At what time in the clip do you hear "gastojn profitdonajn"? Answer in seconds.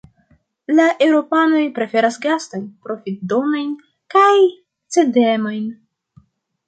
2.25-3.77